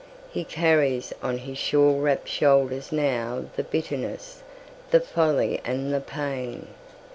He 0.31 0.43
carries 0.43 1.13
on 1.21 1.37
his 1.37 1.59
shawl 1.59 1.99
wrapped 1.99 2.27
shoulders 2.27 2.89
nowThe 2.89 3.69
bitterness, 3.69 4.41
the 4.89 4.99
folly 4.99 5.61
and 5.63 5.93
the 5.93 6.01
pain. 6.01 6.69